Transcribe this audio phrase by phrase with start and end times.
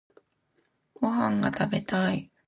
[0.95, 2.31] ご飯が食べたい